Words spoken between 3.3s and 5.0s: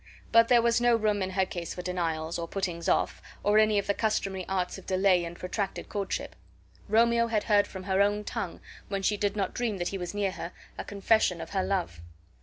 or any of the customary arts of